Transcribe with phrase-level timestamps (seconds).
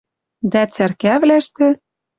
[0.51, 1.67] Дӓ цӓркавлӓштӹ